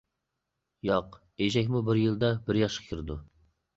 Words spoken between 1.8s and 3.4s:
بىر يىلدا بىر ياشقا كىرىدۇ.